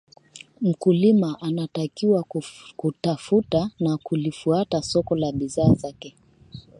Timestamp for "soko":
4.81-5.15